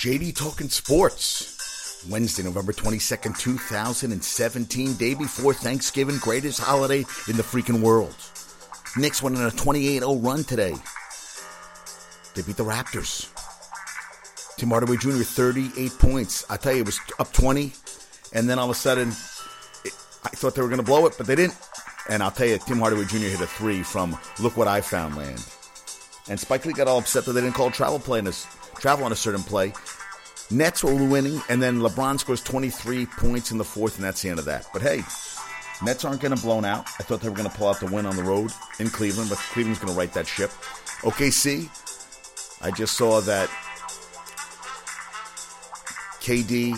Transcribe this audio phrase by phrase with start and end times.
[0.00, 2.06] JD Talking Sports.
[2.08, 8.16] Wednesday, November 22nd, 2017, day before Thanksgiving, greatest holiday in the freaking world.
[8.96, 10.74] Knicks went on a 28 0 run today.
[12.34, 13.28] They beat the Raptors.
[14.56, 16.46] Tim Hardaway Jr., 38 points.
[16.48, 17.70] I tell you, it was up 20,
[18.32, 19.08] and then all of a sudden,
[19.84, 19.92] it,
[20.24, 21.58] I thought they were going to blow it, but they didn't.
[22.08, 23.18] And I'll tell you, Tim Hardaway Jr.
[23.18, 25.44] hit a three from Look What I Found land.
[26.30, 28.46] And Spike Lee got all upset that they didn't call travel play in this,
[28.76, 29.74] travel on a certain play.
[30.50, 34.30] Nets were winning, and then LeBron scores 23 points in the fourth, and that's the
[34.30, 34.66] end of that.
[34.72, 35.02] But hey,
[35.82, 36.86] Nets aren't getting blown out.
[36.98, 39.30] I thought they were going to pull out the win on the road in Cleveland,
[39.30, 40.50] but Cleveland's going to right that ship.
[41.02, 41.68] OKC,
[42.62, 43.48] I just saw that
[46.20, 46.76] KD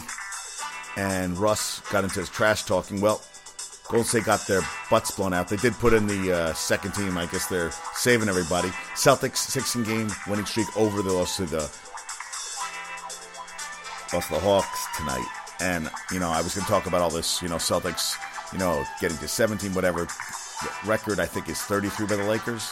[0.96, 3.00] and Russ got into his trash talking.
[3.00, 3.22] Well,
[3.88, 5.48] Golden State got their butts blown out.
[5.48, 7.18] They did put in the uh, second team.
[7.18, 8.68] I guess they're saving everybody.
[8.94, 11.70] Celtics 16 game winning streak over the loss to the
[14.12, 15.26] lost the Hawks tonight.
[15.60, 18.16] And, you know, I was going to talk about all this, you know, Celtics,
[18.52, 20.04] you know, getting to 17, whatever.
[20.04, 22.68] The record, I think, is 33 by the Lakers.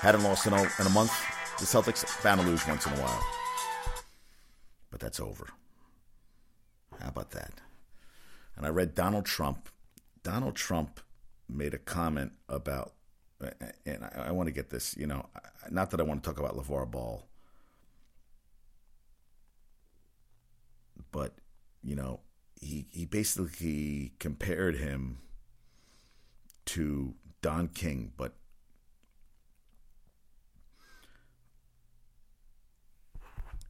[0.00, 1.12] Hadn't lost in a, in a month.
[1.58, 3.26] The Celtics bound to lose once in a while.
[4.90, 5.48] But that's over.
[7.00, 7.52] How about that?
[8.56, 9.68] And I read Donald Trump.
[10.22, 11.00] Donald Trump
[11.48, 12.92] made a comment about,
[13.86, 15.26] and I, I want to get this, you know,
[15.70, 17.29] not that I want to talk about LeVar Ball
[21.10, 21.34] but
[21.82, 22.20] you know,
[22.60, 25.18] he he basically compared him
[26.66, 28.34] to Don King, but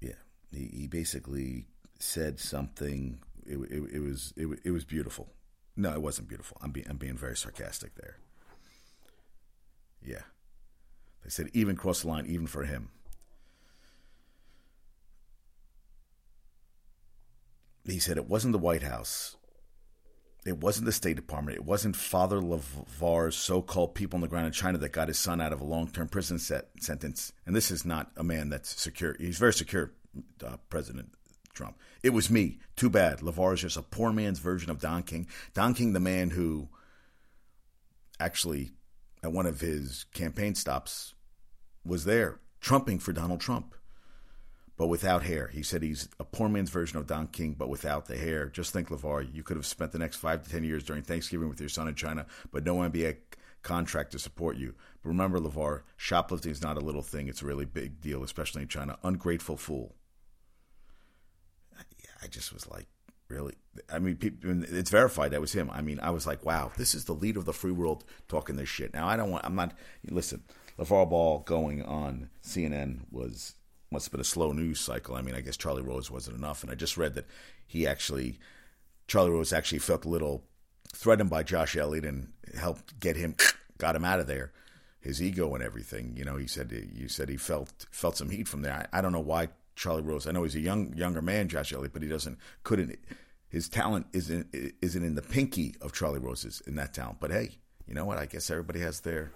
[0.01, 0.13] yeah,
[0.51, 1.67] he, he basically
[1.99, 3.21] said something.
[3.47, 5.29] It, it, it was it, it was beautiful.
[5.77, 6.59] No, it wasn't beautiful.
[6.63, 8.19] I'm being I'm being very sarcastic there.
[10.05, 10.23] Yeah,
[11.23, 12.91] they said even cross the line, even for him.
[17.85, 19.37] He said it wasn't the White House.
[20.47, 21.59] It wasn't the State Department.
[21.59, 25.19] It wasn't Father LeVar's so called people on the ground in China that got his
[25.19, 27.33] son out of a long term prison set, sentence.
[27.45, 29.17] And this is not a man that's secure.
[29.19, 29.93] He's very secure,
[30.45, 31.13] uh, President
[31.53, 31.77] Trump.
[32.03, 32.59] It was me.
[32.77, 33.19] Too bad.
[33.19, 35.27] LeVar is just a poor man's version of Don King.
[35.53, 36.69] Don King, the man who
[38.19, 38.71] actually,
[39.23, 41.15] at one of his campaign stops,
[41.85, 43.75] was there trumping for Donald Trump
[44.81, 45.49] but without hair.
[45.49, 48.47] He said he's a poor man's version of Don King, but without the hair.
[48.47, 51.51] Just think, LeVar, you could have spent the next five to ten years during Thanksgiving
[51.51, 53.19] with your son in China, but no NBA
[53.61, 54.75] contract to support you.
[55.03, 57.29] But remember, LeVar, shoplifting is not a little thing.
[57.29, 58.97] It's a really big deal, especially in China.
[59.03, 59.97] Ungrateful fool.
[62.23, 62.87] I just was like,
[63.29, 63.57] really?
[63.93, 65.69] I mean, it's verified that was him.
[65.71, 68.57] I mean, I was like, wow, this is the leader of the free world talking
[68.57, 68.95] this shit.
[68.95, 69.75] Now, I don't want, I'm not,
[70.09, 70.43] listen,
[70.79, 73.57] LeVar Ball going on CNN was
[73.91, 75.17] must have been a slow news cycle.
[75.17, 76.63] I mean, I guess Charlie Rose wasn't enough.
[76.63, 77.27] And I just read that
[77.67, 78.39] he actually,
[79.09, 80.45] Charlie Rose actually felt a little
[80.93, 83.35] threatened by Josh Elliott and helped get him,
[83.79, 84.53] got him out of there,
[85.01, 86.15] his ego and everything.
[86.17, 88.89] You know, he said you said he felt felt some heat from there.
[88.93, 90.27] I, I don't know why Charlie Rose.
[90.27, 92.99] I know he's a young younger man, Josh Elliott, but he doesn't couldn't.
[93.49, 97.19] His talent isn't isn't in the pinky of Charlie Rose's in that talent.
[97.19, 97.59] But hey,
[97.89, 98.19] you know what?
[98.19, 99.33] I guess everybody has their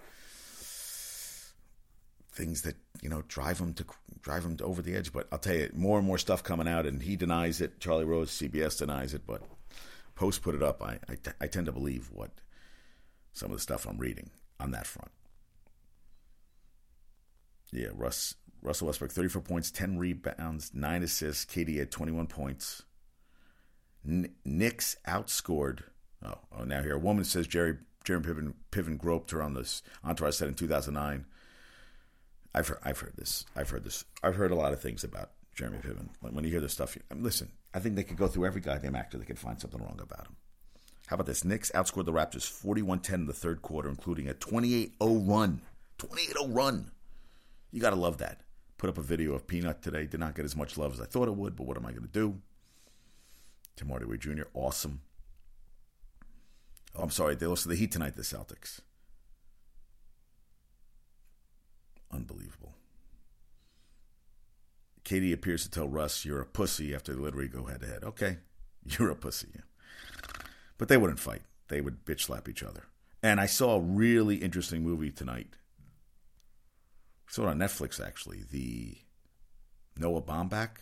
[2.35, 3.85] things that you know drive him to
[4.21, 5.11] drive him over the edge.
[5.13, 7.79] But I'll tell you, more and more stuff coming out, and he denies it.
[7.79, 9.41] Charlie Rose, CBS denies it, but
[10.15, 10.81] Post put it up.
[10.81, 12.31] I, I, I tend to believe what
[13.33, 14.29] some of the stuff I'm reading
[14.59, 15.11] on that front.
[17.71, 21.45] Yeah, Russ Russell Westbrook, 34 points, 10 rebounds, 9 assists.
[21.45, 22.83] KD had 21 points.
[24.07, 25.83] N- Knicks outscored.
[26.23, 26.95] Oh, oh, now here.
[26.95, 31.25] A woman says Jerry Jeremy Piven, Piven groped her on this Entourage set in 2009.
[32.55, 33.45] I've heard, I've heard this.
[33.53, 34.05] I've heard this.
[34.23, 36.07] I've heard a lot of things about Jeremy Piven.
[36.21, 37.51] When you hear this stuff, you, listen.
[37.73, 39.17] I think they could go through every goddamn actor.
[39.17, 40.37] They could find something wrong about him.
[41.07, 41.43] How about this?
[41.43, 44.91] Knicks outscored the Raptors 41-10 in the third quarter, including a 28-0
[45.29, 45.61] run.
[45.99, 46.91] 28-0 run.
[47.71, 48.39] You got to love that.
[48.77, 50.05] Put up a video of Peanut today.
[50.05, 51.91] Did not get as much love as I thought it would, but what am I
[51.91, 52.39] going to do?
[53.75, 55.01] Tim Hardaway Jr., awesome.
[56.95, 57.35] Oh, I'm sorry.
[57.35, 58.79] They lost to the Heat tonight, the Celtics.
[62.15, 62.73] Unbelievable.
[65.03, 68.03] KD appears to tell Russ, You're a pussy after they literally go head to head.
[68.03, 68.37] Okay,
[68.85, 69.49] you're a pussy.
[70.77, 72.85] But they wouldn't fight, they would bitch slap each other.
[73.21, 75.57] And I saw a really interesting movie tonight.
[77.27, 78.43] I saw it on Netflix, actually.
[78.49, 78.97] The
[79.97, 80.77] Noah Baumbach,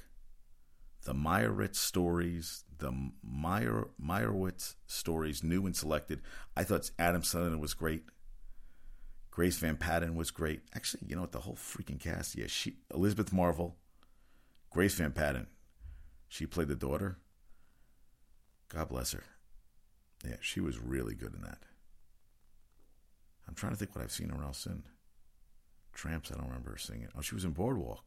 [1.04, 6.22] the Meyerowitz stories, the Meyer, Meyerowitz stories, new and selected.
[6.56, 8.04] I thought Adam Sandler was great.
[9.34, 10.62] Grace Van Patten was great.
[10.76, 11.32] Actually, you know what?
[11.32, 12.36] The whole freaking cast.
[12.36, 13.76] Yeah, she Elizabeth Marvel,
[14.70, 15.48] Grace Van Patten.
[16.28, 17.18] She played the daughter.
[18.70, 19.24] God bless her.
[20.24, 21.58] Yeah, she was really good in that.
[23.48, 24.84] I'm trying to think what I've seen her else in.
[25.94, 27.08] Tramps, I don't remember her singing.
[27.18, 28.06] Oh, she was in Boardwalk.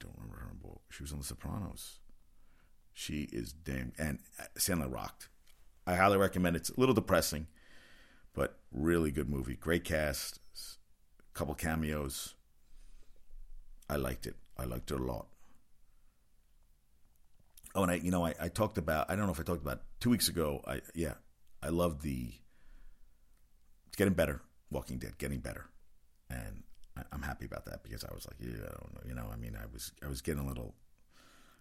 [0.00, 0.92] I don't remember her in Boardwalk.
[0.92, 1.98] She was on The Sopranos.
[2.94, 3.92] She is damn.
[3.98, 5.28] And uh, Sandler rocked.
[5.88, 6.60] I highly recommend it.
[6.60, 7.48] It's a little depressing,
[8.36, 9.56] but really good movie.
[9.56, 10.38] Great cast,
[11.34, 12.34] couple cameos.
[13.88, 14.36] I liked it.
[14.56, 15.26] I liked it a lot.
[17.74, 19.10] Oh, and I, you know, I, I talked about.
[19.10, 20.62] I don't know if I talked about two weeks ago.
[20.66, 21.14] I yeah,
[21.62, 22.32] I love the.
[23.88, 24.42] It's getting better.
[24.70, 25.66] Walking Dead, getting better,
[26.28, 26.62] and
[26.96, 29.28] I, I'm happy about that because I was like, yeah, I don't know, you know.
[29.32, 30.74] I mean, I was I was getting a little.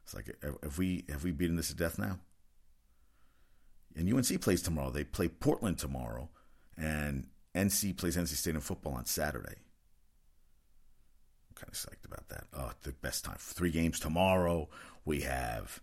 [0.04, 2.20] It's like, have we have we beaten this to death now?
[3.96, 4.90] And UNC plays tomorrow.
[4.90, 6.30] They play Portland tomorrow,
[6.78, 9.56] and NC plays NC State in football on Saturday.
[11.50, 12.46] I'm kind of psyched about that.
[12.54, 13.38] Oh, the best time.
[13.40, 14.70] Three games tomorrow.
[15.06, 15.80] We have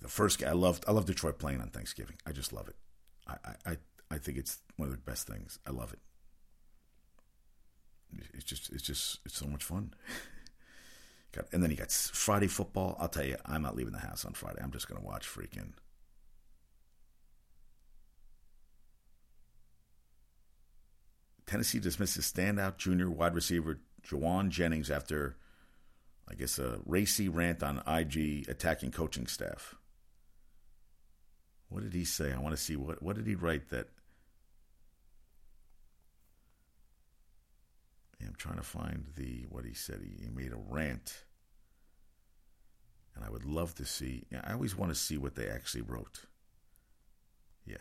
[0.00, 0.42] the first.
[0.44, 2.16] I love I love Detroit playing on Thanksgiving.
[2.26, 2.76] I just love it.
[3.26, 3.76] I I
[4.10, 5.58] I think it's one of the best things.
[5.66, 6.00] I love it.
[8.34, 9.94] It's just it's just it's so much fun.
[11.52, 12.96] and then you got Friday football.
[12.98, 14.60] I'll tell you, I'm not leaving the house on Friday.
[14.62, 15.72] I'm just going to watch freaking
[21.48, 25.34] Tennessee dismisses standout junior wide receiver Jauan Jennings after,
[26.30, 29.74] I guess, a racy rant on IG attacking coaching staff.
[31.70, 32.34] What did he say?
[32.34, 33.88] I want to see what what did he write that.
[38.20, 40.00] I'm trying to find the what he said.
[40.02, 41.24] He, he made a rant,
[43.14, 44.24] and I would love to see.
[44.44, 46.26] I always want to see what they actually wrote.
[47.64, 47.76] Yeah.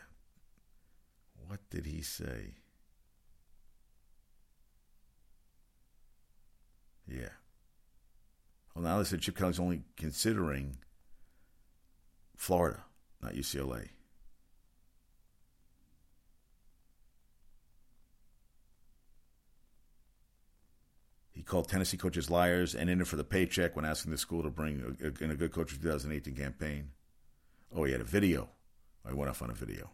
[1.48, 2.56] What did he say?
[7.08, 7.30] Yeah.
[8.76, 10.78] Well, now they said Chip Kelly's only considering
[12.36, 12.84] Florida,
[13.22, 13.90] not UCLA.
[21.32, 24.44] He called Tennessee coaches liars and in it for the paycheck when asking the school
[24.44, 26.90] to bring in a good coach for 2018 campaign.
[27.74, 28.50] Oh, he had a video.
[29.06, 29.90] I went off on a video.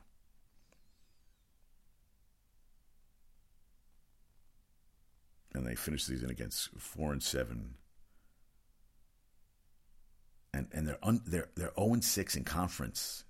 [5.53, 7.75] And they finished the season against four and seven.
[10.53, 13.23] And and they're un, they're they're zero oh and six in conference.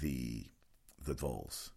[0.00, 0.46] The
[1.04, 1.72] the Vols.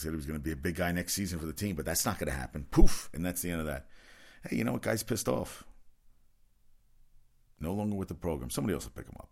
[0.00, 1.84] Said he was going to be a big guy next season for the team, but
[1.84, 2.66] that's not going to happen.
[2.70, 3.86] Poof, and that's the end of that.
[4.48, 4.82] Hey, you know what?
[4.82, 5.64] Guy's pissed off.
[7.60, 8.50] No longer with the program.
[8.50, 9.28] Somebody else will pick him up.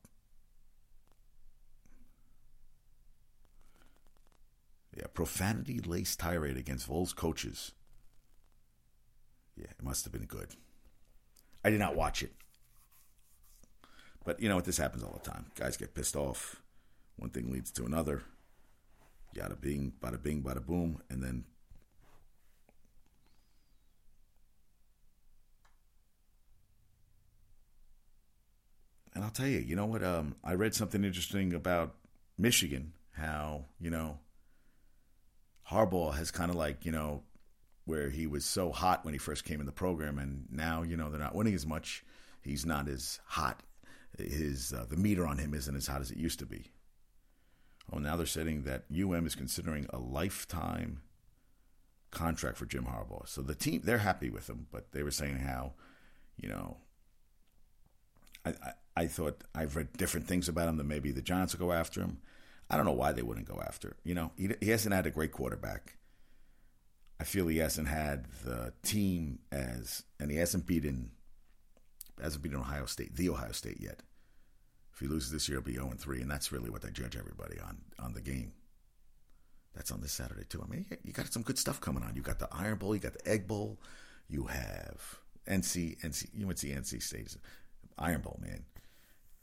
[4.97, 7.73] Yeah, profanity laced tirade against Vols coaches.
[9.56, 10.55] Yeah, it must have been good.
[11.64, 12.32] I did not watch it.
[14.25, 14.64] But you know what?
[14.64, 15.47] This happens all the time.
[15.56, 16.62] Guys get pissed off.
[17.17, 18.23] One thing leads to another
[19.34, 21.44] yada bing, bada bing, bada boom, and then
[29.14, 30.02] and I'll tell you, you know what?
[30.02, 31.95] Um, I read something interesting about
[32.38, 32.92] Michigan.
[33.12, 34.18] How you know
[35.71, 37.23] Harbaugh has kind of like you know
[37.85, 40.97] where he was so hot when he first came in the program, and now you
[40.97, 42.04] know they're not winning as much.
[42.40, 43.62] He's not as hot.
[44.18, 46.73] His uh, the meter on him isn't as hot as it used to be.
[47.91, 51.01] Oh, now they're saying that UM is considering a lifetime
[52.11, 53.27] contract for Jim Harbaugh.
[53.27, 55.73] So the team, they're happy with him, but they were saying how,
[56.37, 56.77] you know,
[58.45, 61.67] I, I, I thought I've read different things about him that maybe the Giants will
[61.67, 62.19] go after him.
[62.71, 63.97] I don't know why they wouldn't go after.
[64.05, 65.97] You know, he, he hasn't had a great quarterback.
[67.19, 71.12] I feel he hasn't had the team as, and he hasn't beaten,
[72.21, 74.03] hasn't beaten Ohio State, the Ohio State yet.
[74.92, 77.16] If he loses this year, he'll be 0 3, and that's really what they judge
[77.16, 78.52] everybody on on the game.
[79.75, 80.62] That's on this Saturday too.
[80.62, 82.14] I mean, you got some good stuff coming on.
[82.14, 83.78] You got the Iron Bowl, you got the Egg Bowl,
[84.28, 85.18] you have
[85.49, 87.37] NC, NC, UNC, NC State,
[87.99, 88.64] Iron Bowl, man,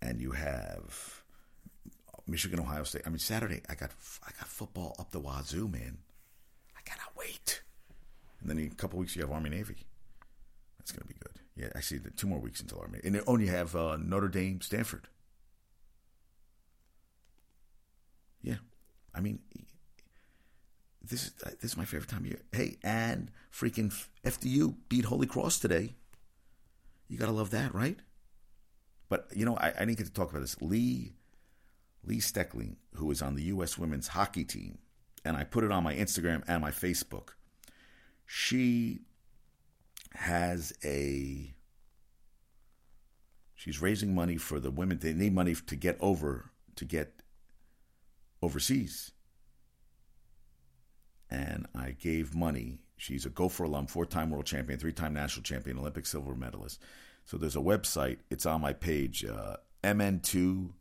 [0.01, 1.23] and you have
[2.27, 3.03] Michigan, Ohio State.
[3.05, 3.91] I mean, Saturday, I got
[4.23, 5.97] I got football up the wazoo, man.
[6.77, 7.63] I cannot wait.
[8.39, 9.77] And then in a couple weeks, you have Army Navy.
[10.77, 11.33] That's going to be good.
[11.55, 12.99] Yeah, actually, two more weeks until Army.
[13.03, 15.07] And only you have uh, Notre Dame, Stanford.
[18.41, 18.55] Yeah,
[19.13, 19.39] I mean,
[21.03, 22.41] this is this is my favorite time of year.
[22.51, 25.95] Hey, and freaking FDU beat Holy Cross today.
[27.07, 27.97] You gotta love that, right?
[29.09, 30.61] But you know, I, I didn't get to talk about this.
[30.61, 31.13] Lee
[32.03, 33.77] Lee Stecklein, who is on the U.S.
[33.77, 34.77] women's hockey team,
[35.25, 37.29] and I put it on my Instagram and my Facebook.
[38.25, 38.99] She
[40.13, 41.53] has a.
[43.55, 44.99] She's raising money for the women.
[44.99, 47.18] They need money to get over to get
[48.41, 49.11] overseas.
[51.29, 52.79] And I gave money.
[52.97, 56.81] She's a Gopher alum, four-time world champion, three-time national champion, Olympic silver medalist.
[57.25, 58.17] So there's a website.
[58.29, 60.71] It's on my page, uh, MN2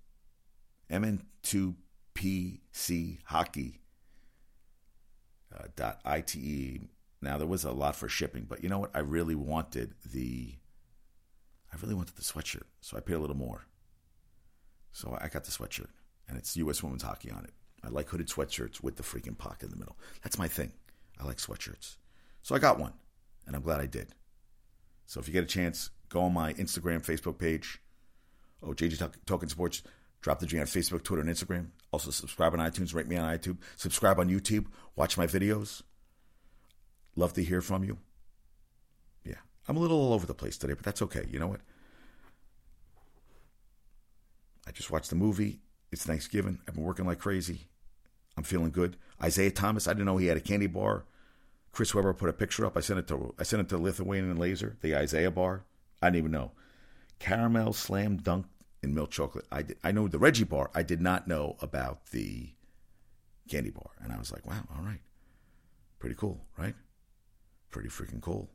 [0.90, 3.80] MN2PC hockey
[5.54, 6.36] uh, dot ite.
[7.20, 8.90] Now there was a lot for shipping, but you know what?
[8.94, 10.54] I really wanted the
[11.72, 13.66] I really wanted the sweatshirt, so I paid a little more.
[14.92, 15.88] So I got the sweatshirt,
[16.28, 16.82] and it's U.S.
[16.82, 17.52] Women's Hockey on it.
[17.82, 19.96] I like hooded sweatshirts with the freaking pocket in the middle.
[20.22, 20.72] That's my thing.
[21.20, 21.96] I like sweatshirts.
[22.42, 22.92] So I got one,
[23.46, 24.08] and I'm glad I did.
[25.06, 27.80] So if you get a chance, go on my Instagram, Facebook page.
[28.62, 29.82] Oh, JJ Talking Sports.
[30.20, 31.68] Drop the G on Facebook, Twitter, and Instagram.
[31.92, 34.66] Also, subscribe on iTunes, rate me on iTunes, subscribe on YouTube,
[34.96, 35.82] watch my videos.
[37.14, 37.98] Love to hear from you.
[39.24, 39.36] Yeah,
[39.68, 41.26] I'm a little all over the place today, but that's okay.
[41.30, 41.60] You know what?
[44.66, 45.60] I just watched the movie.
[45.90, 46.58] It's Thanksgiving.
[46.66, 47.68] I've been working like crazy.
[48.36, 48.96] I'm feeling good.
[49.22, 51.04] Isaiah Thomas, I didn't know he had a candy bar.
[51.72, 52.76] Chris Webber put a picture up.
[52.76, 55.64] I sent it to I sent it to Lithuanian and Laser, the Isaiah bar.
[56.00, 56.52] I didn't even know.
[57.18, 58.46] Caramel slam dunk
[58.82, 59.46] in milk chocolate.
[59.50, 60.70] I did, I know the Reggie bar.
[60.74, 62.50] I did not know about the
[63.48, 65.00] candy bar, and I was like, wow, all right,
[65.98, 66.74] pretty cool, right?
[67.70, 68.48] Pretty freaking cool.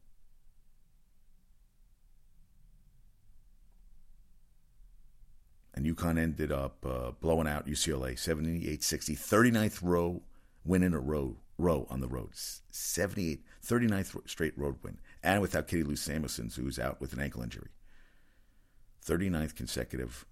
[5.74, 10.22] And UConn ended up uh, blowing out UCLA 78 60, 39th row
[10.64, 12.30] win in a row, row on the road.
[12.34, 15.00] 78, 39th straight road win.
[15.24, 17.70] And without Katie Lou Samuelson, who's out with an ankle injury.
[19.06, 20.26] 39th consecutive,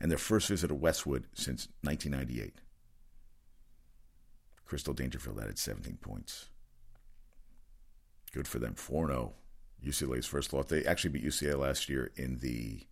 [0.00, 2.60] and their first visit to Westwood since 1998.
[4.66, 6.50] Crystal Dangerfield added 17 points.
[8.32, 8.74] Good for them.
[8.74, 9.32] 4 0.
[9.84, 10.66] UCLA's first loss.
[10.66, 12.86] They actually beat UCLA last year in the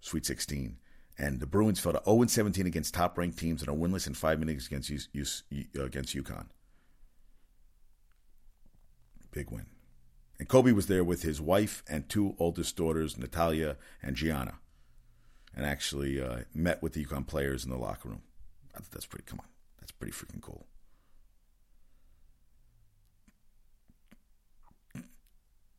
[0.00, 0.76] Sweet 16.
[1.18, 4.14] And the Bruins fell to 0 17 against top ranked teams and are winless in
[4.14, 6.46] five minutes against, against UConn.
[9.30, 9.66] Big win.
[10.38, 14.58] And Kobe was there with his wife and two oldest daughters, Natalia and Gianna,
[15.54, 18.22] and actually uh, met with the UConn players in the locker room.
[18.74, 19.46] I thought that's pretty, come on,
[19.80, 20.66] that's pretty freaking cool.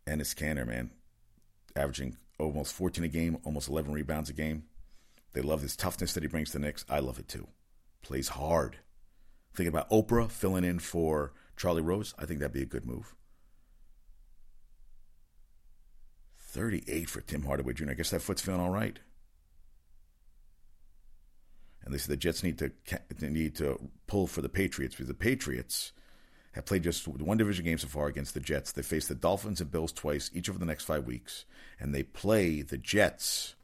[0.07, 0.89] Enes Kanter, man,
[1.75, 4.63] averaging almost 14 a game, almost 11 rebounds a game.
[5.33, 6.85] They love his toughness that he brings to the Knicks.
[6.89, 7.47] I love it too.
[8.01, 8.77] Plays hard.
[9.53, 13.15] Thinking about Oprah filling in for Charlie Rose, I think that'd be a good move.
[16.39, 17.91] 38 for Tim Hardaway Jr.
[17.91, 18.99] I guess that foot's feeling all right.
[21.83, 22.71] And they said the Jets need to
[23.21, 25.93] need to pull for the Patriots because the Patriots
[26.57, 28.71] have played just one division game so far against the Jets.
[28.71, 31.45] They face the Dolphins and Bills twice each over the next five weeks,
[31.79, 33.55] and they play the Jets.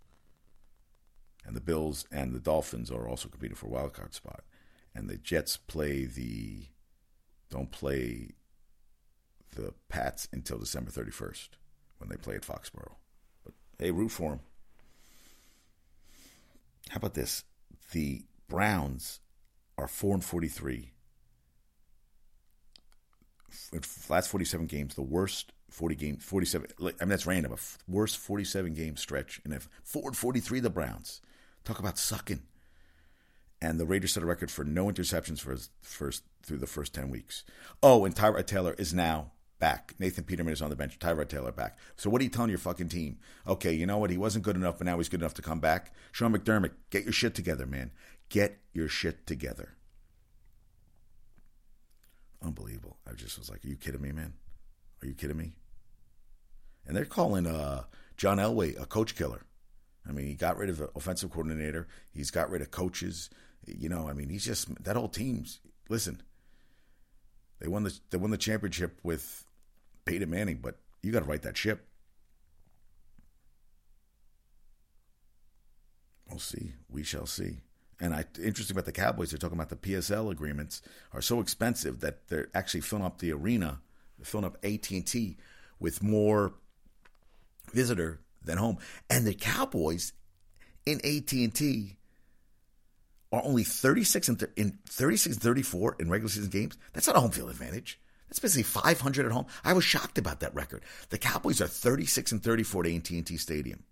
[1.46, 4.44] And the Bills and the Dolphins are also competing for a wild card spot.
[4.96, 6.68] And the Jets play the
[7.50, 8.36] don't play
[9.56, 11.50] the Pats until December 31st
[11.98, 12.96] when they play at Foxborough.
[13.44, 14.40] But hey, root for them.
[16.90, 17.44] How about this?
[17.92, 19.20] The Browns
[19.78, 20.92] are four and forty-three.
[24.10, 26.68] Last forty-seven games, the worst forty game, forty-seven.
[26.80, 27.54] I mean, that's random.
[27.54, 27.58] A
[27.92, 31.22] worst forty-seven game stretch, and if and forty-three, the Browns
[31.64, 32.44] talk about sucking.
[33.62, 36.94] And the Raiders set a record for no interceptions for his first through the first
[36.94, 37.46] ten weeks.
[37.82, 39.96] Oh, and Tyrod Taylor is now back.
[40.00, 41.00] Nathan Peterman is on the bench.
[41.00, 41.78] Tyrod Taylor back.
[41.96, 43.20] So what are you telling your fucking team?
[43.48, 44.10] Okay, you know what?
[44.10, 45.94] He wasn't good enough, but now he's good enough to come back.
[46.12, 47.92] Sean McDermott, get your shit together, man.
[48.28, 49.78] Get your shit together.
[52.44, 52.98] Unbelievable.
[53.10, 54.34] I just was like, are you kidding me, man?
[55.02, 55.54] Are you kidding me?
[56.86, 57.84] And they're calling uh,
[58.18, 59.46] John Elway a coach killer.
[60.08, 61.88] I mean, he got rid of an offensive coordinator.
[62.12, 63.30] He's got rid of coaches.
[63.66, 65.62] You know, I mean, he's just that whole team's.
[65.88, 66.22] Listen,
[67.60, 69.46] they won the they won the championship with
[70.04, 71.88] Peyton Manning, but you got to write that ship.
[76.30, 76.74] We'll see.
[76.90, 77.62] We shall see.
[78.00, 80.82] And I, interesting about the Cowboys, they're talking about the PSL agreements
[81.14, 83.82] are so expensive that they're actually filling up the arena,
[84.22, 85.38] filling up AT and T
[85.80, 86.54] with more
[87.72, 88.78] visitor than home.
[89.10, 90.14] And the Cowboys
[90.86, 91.98] in AT and T
[93.32, 96.78] are only 36 and th- in 36 and 34 in regular season games.
[96.94, 98.00] That's not a home field advantage.
[98.30, 99.46] That's basically 500 at home.
[99.64, 100.84] I was shocked about that record.
[101.10, 103.84] The Cowboys are 36 and 34 at AT&T Stadium.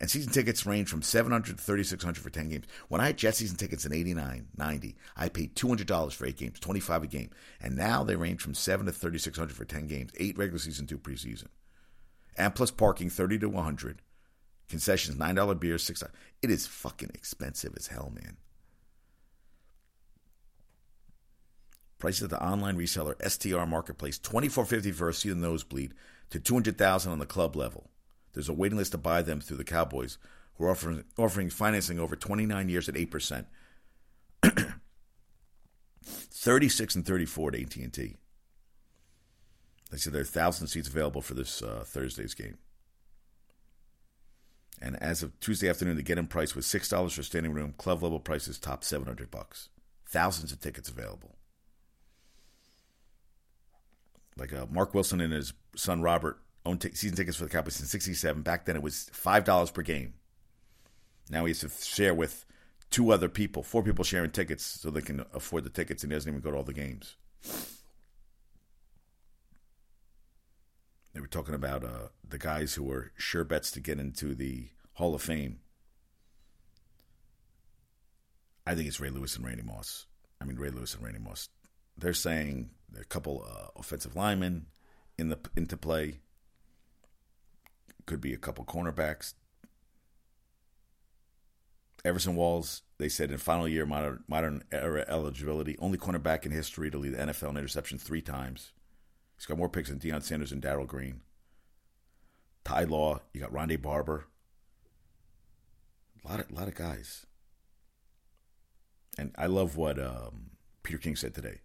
[0.00, 2.66] And season tickets range from 700 to 3600 for 10 games.
[2.88, 6.60] When I had Jet season tickets in 89, 90, I paid $200 for 8 games,
[6.60, 7.30] 25 a game.
[7.60, 10.98] And now they range from 7 to 3600 for 10 games, 8 regular season, 2
[10.98, 11.48] preseason.
[12.36, 14.02] And plus parking 30 to 100.
[14.68, 16.04] Concessions $9 beers, 6
[16.42, 18.36] It is fucking expensive as hell, man.
[21.98, 25.94] Prices at the online reseller STR Marketplace, 24.50 for a seat in nosebleed
[26.30, 27.90] to 200,000 on the club level.
[28.32, 30.18] There's a waiting list to buy them through the Cowboys,
[30.56, 33.46] who are offering, offering financing over 29 years at 8%.
[36.02, 38.16] 36 and 34 at AT&T.
[39.90, 42.58] They said there are 1,000 seats available for this uh, Thursday's game.
[44.80, 47.74] And as of Tuesday afternoon, the get-in price was $6 for standing room.
[47.78, 49.68] Club level prices top 700 bucks.
[50.06, 51.36] Thousands of tickets available.
[54.36, 57.74] Like uh, Mark Wilson and his son Robert owned t- season tickets for the Cowboys
[57.74, 58.42] since '67.
[58.42, 60.14] Back then, it was five dollars per game.
[61.30, 62.44] Now he has to share with
[62.90, 66.16] two other people, four people sharing tickets, so they can afford the tickets, and he
[66.16, 67.16] doesn't even go to all the games.
[71.14, 74.68] They were talking about uh, the guys who were sure bets to get into the
[74.94, 75.58] Hall of Fame.
[78.66, 80.06] I think it's Ray Lewis and Randy Moss.
[80.40, 81.48] I mean, Ray Lewis and Randy Moss.
[81.96, 84.66] They're saying a couple uh, offensive linemen
[85.18, 86.20] in the into play.
[88.08, 89.34] Could be a couple cornerbacks.
[92.06, 96.90] Everson Walls, they said in final year modern modern era eligibility, only cornerback in history
[96.90, 98.72] to lead the NFL in interception three times.
[99.36, 101.20] He's got more picks than Deion Sanders and Darrell Green.
[102.64, 104.24] Ty Law, you got Rondé Barber.
[106.24, 107.26] A lot of, lot of guys.
[109.18, 111.60] And I love what um, Peter King said today.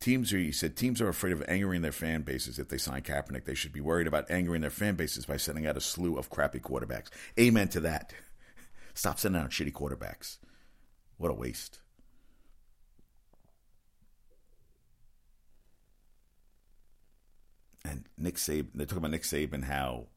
[0.00, 3.00] Teams are, he said, teams are afraid of angering their fan bases if they sign
[3.00, 3.44] Kaepernick.
[3.44, 6.30] They should be worried about angering their fan bases by sending out a slew of
[6.30, 7.08] crappy quarterbacks.
[7.40, 8.12] Amen to that.
[8.94, 10.36] Stop sending out shitty quarterbacks.
[11.16, 11.80] What a waste.
[17.84, 20.08] And Nick Saban, they're talking about Nick Saban, how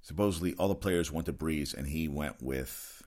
[0.00, 3.02] supposedly all the players went to Brees, and he went with.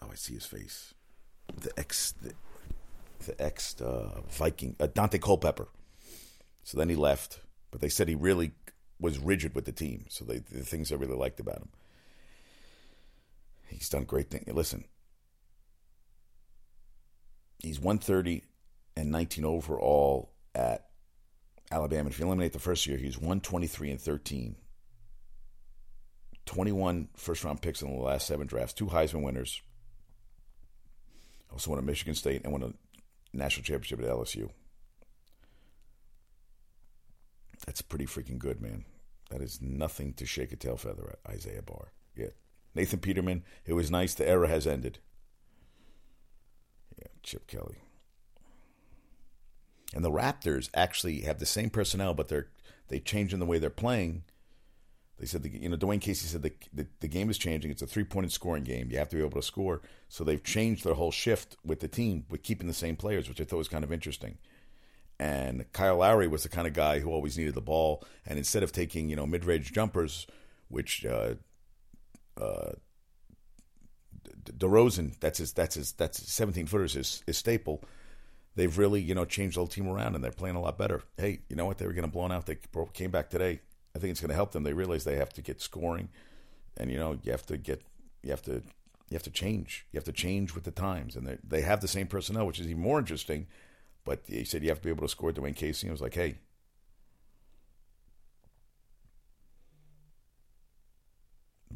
[0.00, 0.94] Oh, I see his face
[1.58, 2.32] the ex the,
[3.26, 5.68] the ex uh, Viking uh, Daunte Culpepper.
[6.62, 8.52] So then he left, but they said he really
[9.00, 10.04] was rigid with the team.
[10.08, 11.68] So they, the things I really liked about him.
[13.68, 14.46] He's done great things.
[14.52, 14.84] Listen,
[17.58, 18.42] he's 130
[18.96, 20.86] and 19 overall at
[21.70, 22.10] Alabama.
[22.10, 24.56] If you eliminate the first year, he's 123 and 13.
[26.46, 29.62] 21 first round picks in the last seven drafts, two Heisman winners,
[31.52, 34.50] also won at Michigan State and won a national championship at LSU.
[37.66, 38.84] That's pretty freaking good, man.
[39.30, 41.92] That is nothing to shake a tail feather at, Isaiah Barr.
[42.16, 42.30] Yeah.
[42.74, 44.14] Nathan Peterman, it was nice.
[44.14, 44.98] The era has ended.
[46.98, 47.78] Yeah, Chip Kelly.
[49.94, 52.48] And the Raptors actually have the same personnel, but they're
[52.88, 54.24] they change in the way they're playing
[55.20, 57.70] they said, the, you know, Dwane Casey said the, the, the game is changing.
[57.70, 58.88] It's a three pointed scoring game.
[58.90, 59.82] You have to be able to score.
[60.08, 63.38] So they've changed their whole shift with the team, with keeping the same players, which
[63.38, 64.38] I thought was kind of interesting.
[65.18, 68.02] And Kyle Lowry was the kind of guy who always needed the ball.
[68.24, 70.26] And instead of taking, you know, mid range jumpers,
[70.68, 71.34] which uh,
[72.40, 72.72] uh,
[74.44, 77.84] DeRozan, that's his, that's his, that's 17 footers, his, his staple.
[78.56, 81.02] They've really, you know, changed the whole team around, and they're playing a lot better.
[81.18, 81.76] Hey, you know what?
[81.76, 82.46] They were getting blown out.
[82.46, 82.56] They
[82.94, 83.60] came back today
[83.94, 84.62] I think it's going to help them.
[84.62, 86.08] They realize they have to get scoring,
[86.76, 87.82] and you know you have to get
[88.22, 88.62] you have to
[89.10, 89.86] you have to change.
[89.92, 92.66] You have to change with the times, and they have the same personnel, which is
[92.66, 93.46] even more interesting.
[94.04, 95.32] But he said you have to be able to score.
[95.32, 96.38] Dwane Casey I was like, hey.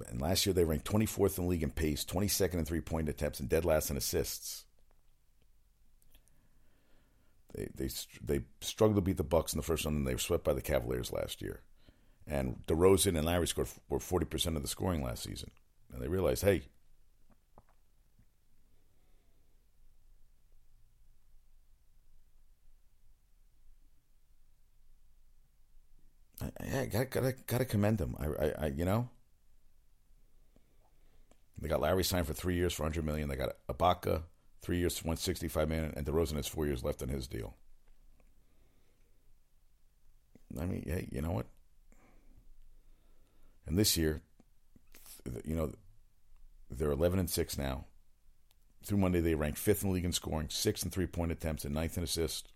[0.09, 3.09] And last year they ranked 24th in the league in pace, 22nd in three point
[3.09, 4.65] attempts, and dead last in assists.
[7.55, 7.89] They they
[8.23, 10.53] they struggled to beat the Bucks in the first round, and they were swept by
[10.53, 11.63] the Cavaliers last year.
[12.27, 15.51] And DeRozan and Lowry scored were 40% of the scoring last season.
[15.93, 16.63] And they realized, hey,
[26.41, 28.17] I, I gotta, gotta, gotta commend them.
[28.19, 29.09] I, I, I, you know,
[31.61, 33.29] they got Lowry signed for three years for 100 million.
[33.29, 34.23] They got Ibaka
[34.63, 37.55] three years for 165 million, and DeRozan has four years left on his deal.
[40.61, 41.47] I mean, hey, you know what?
[43.67, 44.23] And this year,
[45.45, 45.73] you know,
[46.71, 47.87] they're 11 and 6 now.
[48.85, 51.65] Through Monday, they ranked fifth in the league in scoring, sixth in three point attempts,
[51.65, 52.53] and ninth in assists.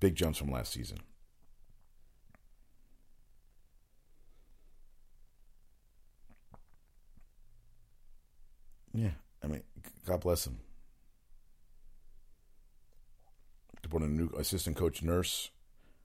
[0.00, 1.00] Big jumps from last season.
[8.94, 9.10] Yeah,
[9.44, 9.62] I mean,
[10.06, 10.60] God bless them.
[13.82, 15.50] To put a new assistant coach nurse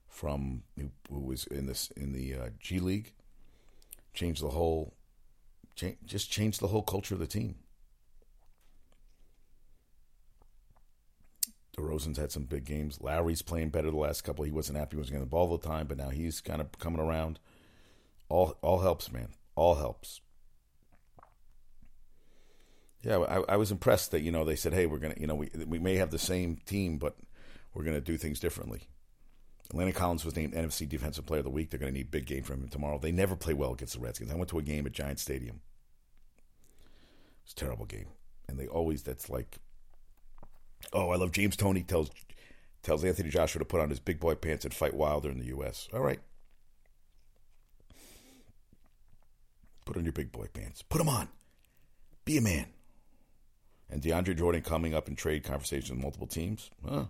[0.06, 3.14] from who, who was in this in the uh, G League
[4.16, 4.96] Changed the whole,
[5.76, 7.56] change, just change the whole culture of the team.
[11.76, 12.98] DeRozan's had some big games.
[13.02, 14.46] Lowry's playing better the last couple.
[14.46, 16.62] He wasn't happy he wasn't getting the ball all the time, but now he's kind
[16.62, 17.38] of coming around.
[18.30, 19.28] All all helps, man.
[19.54, 20.22] All helps.
[23.02, 25.34] Yeah, I, I was impressed that you know they said, "Hey, we're gonna, you know,
[25.34, 27.16] we we may have the same team, but
[27.74, 28.88] we're gonna do things differently."
[29.72, 31.70] Landon Collins was named NFC Defensive Player of the Week.
[31.70, 32.98] They're going to need a big game from him tomorrow.
[32.98, 34.30] They never play well against the Redskins.
[34.30, 35.60] I went to a game at Giant Stadium.
[36.78, 38.06] It was a terrible game,
[38.48, 39.58] and they always that's like
[40.92, 42.10] Oh, I love James Toney tells
[42.82, 45.46] tells Anthony Joshua to put on his big boy pants and fight Wilder in the
[45.46, 45.88] U.S.
[45.92, 46.20] All right.
[49.84, 50.82] Put on your big boy pants.
[50.82, 51.28] Put them on.
[52.24, 52.66] Be a man.
[53.88, 56.70] And DeAndre Jordan coming up in trade conversations with multiple teams.
[56.88, 57.04] Huh.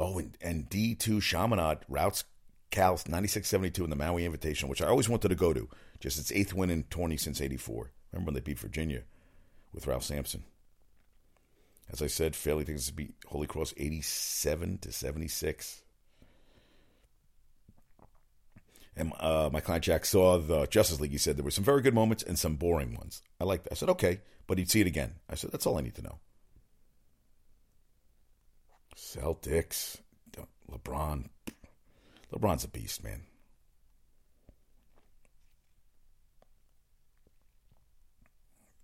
[0.00, 2.24] Oh, and, and D2 Chaminade routes
[2.70, 5.68] Cal 96-72 in the Maui Invitation, which I always wanted to go to.
[6.00, 7.90] Just its eighth win in 20 since 84.
[8.12, 9.02] Remember when they beat Virginia
[9.74, 10.44] with Ralph Sampson?
[11.92, 15.82] As I said, Fairleigh thinks to beat Holy Cross 87 to 76.
[18.96, 21.12] And uh, my client Jack saw the Justice League.
[21.12, 23.22] He said there were some very good moments and some boring ones.
[23.38, 23.72] I liked that.
[23.72, 25.16] I said, okay, but he'd see it again.
[25.28, 26.20] I said, that's all I need to know.
[28.96, 29.98] Celtics,
[30.70, 31.26] LeBron.
[32.32, 33.22] LeBron's a beast, man.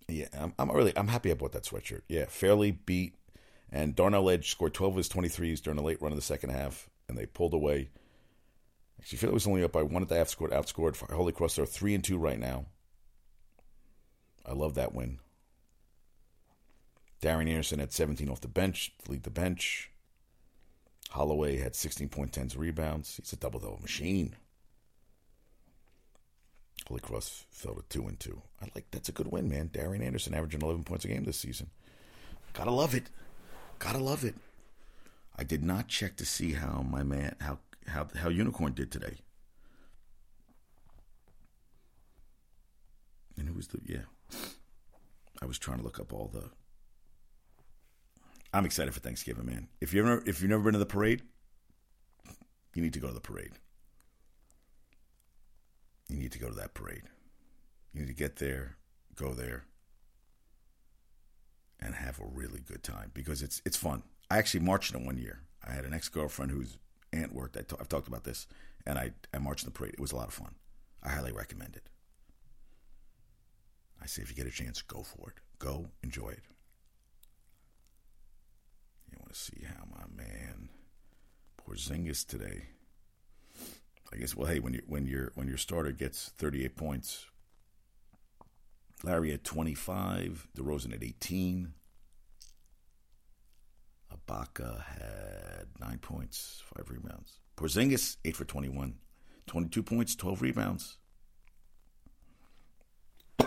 [0.09, 2.01] Yeah, I'm, I'm really I'm happy I bought that sweatshirt.
[2.07, 3.15] Yeah, Fairleigh beat,
[3.71, 6.51] and Darnell Edge scored 12 of his 23s during a late run in the second
[6.51, 7.89] half, and they pulled away.
[8.99, 10.29] Actually, Philly was only up by one at the half.
[10.29, 11.55] Scored outscored Holy Cross.
[11.57, 12.65] They're three and two right now.
[14.45, 15.19] I love that win.
[17.19, 19.91] Darian Anderson had 17 off the bench to lead the bench.
[21.09, 23.15] Holloway had 16.10 rebounds.
[23.15, 24.35] He's a double double machine.
[26.87, 28.41] Holy Cross fell to two and two.
[28.61, 29.69] I like that's a good win, man.
[29.73, 31.69] Darian Anderson averaging 11 points a game this season.
[32.53, 33.09] Gotta love it.
[33.79, 34.35] Gotta love it.
[35.35, 39.17] I did not check to see how my man how how how Unicorn did today.
[43.37, 44.39] And who was the yeah?
[45.41, 46.49] I was trying to look up all the.
[48.53, 49.67] I'm excited for Thanksgiving, man.
[49.81, 51.21] If you ever if you've never been to the parade,
[52.73, 53.51] you need to go to the parade.
[56.09, 57.03] You need to go to that parade.
[57.93, 58.77] You need to get there,
[59.15, 59.65] go there,
[61.79, 64.03] and have a really good time because it's it's fun.
[64.29, 65.41] I actually marched in it one year.
[65.65, 66.77] I had an ex girlfriend whose
[67.11, 67.57] aunt worked.
[67.57, 68.47] I t- I've talked about this,
[68.85, 69.93] and I I marched in the parade.
[69.93, 70.55] It was a lot of fun.
[71.03, 71.89] I highly recommend it.
[74.01, 75.41] I say if you get a chance, go for it.
[75.59, 76.43] Go enjoy it.
[79.27, 80.69] Want to see how my man
[81.61, 82.67] Porzingis today
[84.13, 84.33] I guess.
[84.33, 87.25] Well, hey, when you when your when your starter gets 38 points,
[89.03, 91.73] Lowry at 25, DeRozan at 18,
[94.15, 97.39] Ibaka had nine points, five rebounds.
[97.57, 98.95] Porzingis eight for 21,
[99.45, 100.99] 22 points, 12 rebounds.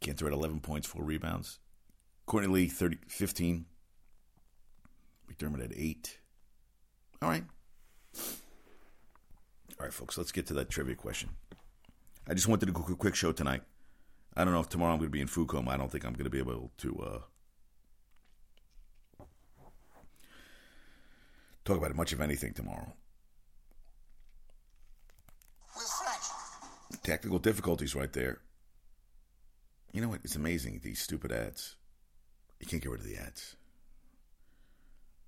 [0.00, 1.58] Kanter at 11 points, four rebounds.
[2.26, 3.64] Courtney Lee 30, 15.
[5.30, 6.18] McDermott at eight.
[7.22, 7.44] All right.
[9.78, 11.30] All right, folks, let's get to that trivia question.
[12.28, 13.62] I just wanted to do a quick show tonight.
[14.36, 15.68] I don't know if tomorrow I'm going to be in Fucom.
[15.68, 17.22] I don't think I'm going to be able to
[19.20, 19.24] uh,
[21.64, 22.92] talk about much of anything tomorrow.
[27.02, 28.40] Technical difficulties right there.
[29.92, 30.20] You know what?
[30.24, 31.76] It's amazing, these stupid ads.
[32.60, 33.56] You can't get rid of the ads.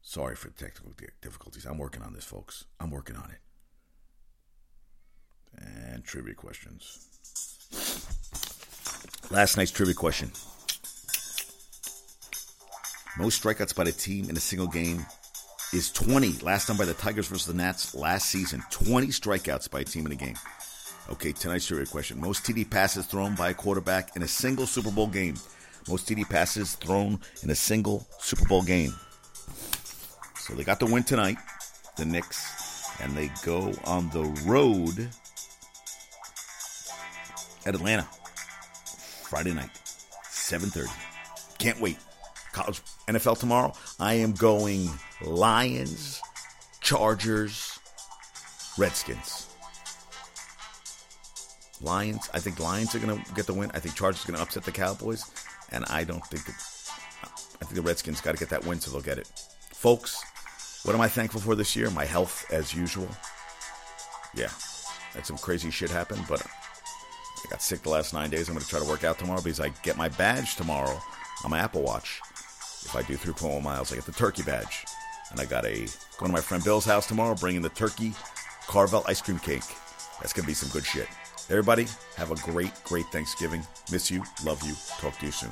[0.03, 1.67] Sorry for the technical difficulties.
[1.67, 2.65] I'm working on this, folks.
[2.81, 3.41] I'm working on it.
[5.59, 7.05] And trivia questions.
[9.31, 10.31] Last night's trivia question.
[13.19, 15.05] Most strikeouts by the team in a single game
[15.75, 16.39] is 20.
[16.39, 18.63] Last time by the Tigers versus the Nats last season.
[18.71, 20.37] 20 strikeouts by a team in a game.
[21.11, 22.21] Okay, tonight's trivia question.
[22.21, 25.35] Most TD passes thrown by a quarterback in a single Super Bowl game.
[25.89, 28.95] Most TD passes thrown in a single Super Bowl game.
[30.39, 31.37] So they got the win tonight,
[31.97, 35.09] the Knicks, and they go on the road
[37.67, 38.09] at Atlanta
[39.23, 39.71] Friday night,
[40.31, 40.89] 7:30.
[41.59, 41.99] Can't wait.
[42.53, 43.73] College NFL tomorrow.
[44.01, 44.89] I am going
[45.21, 46.21] Lions,
[46.81, 47.79] Chargers,
[48.79, 49.47] Redskins.
[51.81, 52.29] Lions.
[52.35, 53.71] I think Lions are going to get the win.
[53.75, 55.25] I think Chargers are going to upset the Cowboys,
[55.71, 56.55] and I don't think that.
[57.61, 59.29] I think the Redskins got to get that win, so they'll get it.
[59.73, 60.23] Folks,
[60.85, 61.91] what am I thankful for this year?
[61.91, 63.09] My health, as usual.
[64.35, 64.51] Yeah,
[65.13, 68.49] had some crazy shit happen, but I got sick the last nine days.
[68.49, 71.01] I'm going to try to work out tomorrow because I get my badge tomorrow
[71.45, 72.21] on my Apple Watch.
[72.85, 74.85] If I do 3.1 miles, I get the turkey badge.
[75.31, 75.87] And I got a
[76.19, 78.13] going to my friend Bill's house tomorrow, bringing the turkey
[78.67, 79.63] Carvel ice cream cake.
[80.21, 81.09] That's going to be some good shit.
[81.51, 83.63] Everybody, have a great, great Thanksgiving.
[83.91, 85.51] Miss you, love you, talk to you soon.